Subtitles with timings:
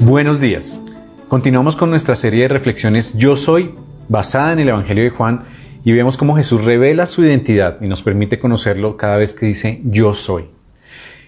[0.00, 0.80] Buenos días.
[1.26, 3.74] Continuamos con nuestra serie de reflexiones Yo Soy,
[4.08, 5.40] basada en el Evangelio de Juan,
[5.84, 9.80] y vemos cómo Jesús revela su identidad y nos permite conocerlo cada vez que dice
[9.82, 10.44] Yo Soy.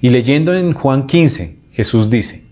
[0.00, 2.44] Y leyendo en Juan 15, Jesús dice,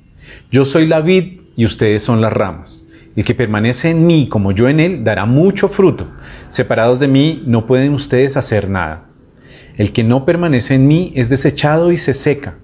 [0.50, 2.82] Yo soy la vid y ustedes son las ramas.
[3.16, 6.08] El que permanece en mí como yo en él dará mucho fruto.
[6.50, 9.04] Separados de mí no pueden ustedes hacer nada.
[9.78, 12.56] El que no permanece en mí es desechado y se seca,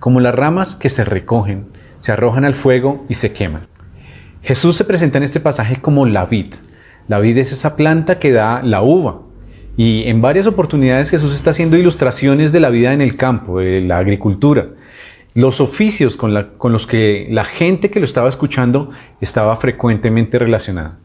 [0.00, 1.66] como las ramas que se recogen,
[2.04, 3.66] se arrojan al fuego y se queman.
[4.42, 6.52] Jesús se presenta en este pasaje como la vid.
[7.08, 9.22] La vid es esa planta que da la uva.
[9.78, 13.80] Y en varias oportunidades Jesús está haciendo ilustraciones de la vida en el campo, de
[13.80, 14.66] la agricultura
[15.34, 18.90] los oficios con, los que la gente que lo estaba escuchando
[19.20, 20.98] estaba frecuentemente relacionada.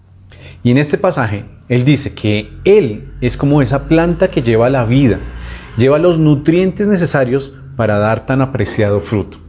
[0.64, 4.86] Y en este pasaje, Él dice que Él es como esa planta que lleva la
[4.86, 5.18] vida,
[5.78, 9.49] lleva los nutrientes necesarios para dar tan apreciado fruto.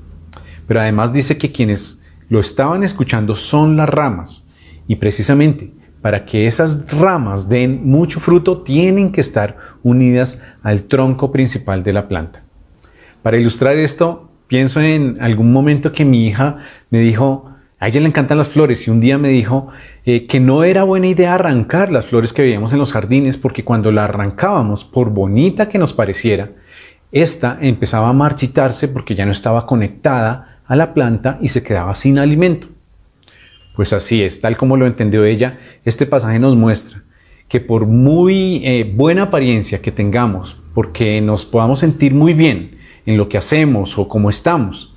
[0.70, 4.46] Pero además dice que quienes lo estaban escuchando son las ramas.
[4.86, 11.32] Y precisamente para que esas ramas den mucho fruto, tienen que estar unidas al tronco
[11.32, 12.40] principal de la planta.
[13.22, 16.56] Para ilustrar esto, Pienso en algún momento que mi hija
[16.90, 17.48] me dijo,
[17.78, 19.68] a ella le encantan las flores y un día me dijo
[20.04, 23.62] eh, que no era buena idea arrancar las flores que veíamos en los jardines porque
[23.62, 26.48] cuando la arrancábamos, por bonita que nos pareciera,
[27.12, 31.96] esta empezaba a marchitarse porque ya no estaba conectada a la planta y se quedaba
[31.96, 32.68] sin alimento.
[33.74, 37.02] Pues así es, tal como lo entendió ella, este pasaje nos muestra
[37.48, 43.16] que por muy eh, buena apariencia que tengamos, porque nos podamos sentir muy bien, en
[43.16, 44.94] lo que hacemos o cómo estamos.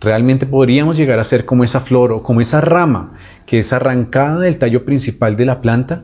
[0.00, 3.12] Realmente podríamos llegar a ser como esa flor o como esa rama
[3.46, 6.02] que es arrancada del tallo principal de la planta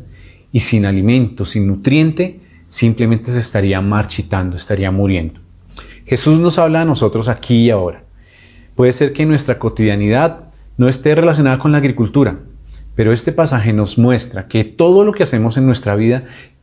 [0.52, 5.40] y sin alimento, sin nutriente, simplemente se estaría marchitando, estaría muriendo.
[6.06, 8.02] Jesús nos habla a nosotros aquí y ahora.
[8.78, 10.38] Puede ser que nuestra cotidianidad
[10.78, 12.36] no esté relacionada con la agricultura,
[12.96, 16.22] pero este pasaje nos muestra que todo lo que hacemos en nuestra vida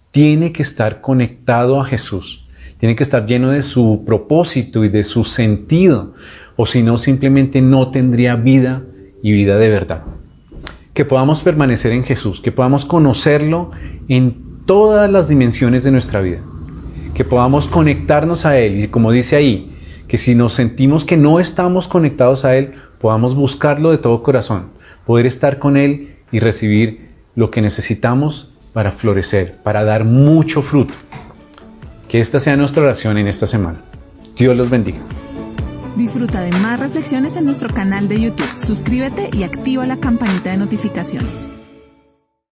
[0.10, 2.42] tiene que estar conectado a Jesús
[2.80, 6.14] tiene que estar lleno de su propósito y de su sentido,
[6.56, 8.82] o si no, simplemente no tendría vida
[9.24, 10.04] y vida de verdad.
[10.94, 13.72] Que podamos permanecer en Jesús, que podamos conocerlo
[14.08, 14.36] en
[14.66, 16.40] todas las dimensiones de nuestra vida,
[17.14, 19.72] que podamos conectarnos a Él y como dice ahí,
[20.08, 24.68] que si nos sentimos que no estamos conectados a Él, podamos buscarlo de todo corazón,
[25.06, 30.94] poder estar con Él y recibir lo que necesitamos para florecer, para dar mucho fruto.
[32.10, 33.80] Que esta sea nuestra oración en esta semana.
[34.38, 35.00] Dios los bendiga.
[35.96, 38.50] Disfruta de más reflexiones en nuestro canal de YouTube.
[38.58, 41.52] Suscríbete y activa la campanita de notificaciones.